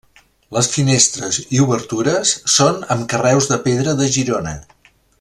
[0.55, 4.57] Les finestres i obertures són amb carreus de pedra de Girona.